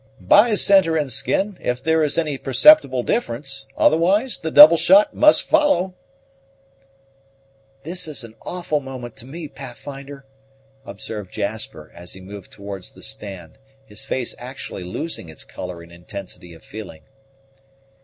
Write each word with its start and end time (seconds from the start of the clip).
"By 0.19 0.55
centre 0.55 0.97
and 0.97 1.11
skin, 1.11 1.59
if 1.61 1.83
there 1.83 2.03
is 2.03 2.17
any 2.17 2.35
perceptible 2.39 3.03
difference; 3.03 3.67
otherwise 3.77 4.39
the 4.39 4.49
double 4.49 4.75
shot 4.77 5.13
must 5.13 5.43
follow." 5.43 5.93
"This 7.83 8.07
is 8.07 8.23
an 8.23 8.33
awful 8.41 8.79
moment 8.79 9.15
to 9.17 9.27
me, 9.27 9.47
Pathfinder," 9.47 10.25
observed 10.87 11.31
Jasper, 11.31 11.91
as 11.93 12.13
he 12.13 12.19
moved 12.19 12.51
towards 12.51 12.93
the 12.93 13.03
stand, 13.03 13.59
his 13.85 14.03
face 14.03 14.33
actually 14.39 14.83
losing 14.83 15.29
its 15.29 15.43
color 15.43 15.83
in 15.83 15.91
intensity 15.91 16.55
of 16.55 16.63
feeling. 16.63 17.03